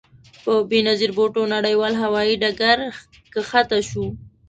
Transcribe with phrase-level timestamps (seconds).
[0.43, 2.77] په بې نظیر بوټو نړیوال هوايي ډګر
[3.33, 4.07] کښته شوو.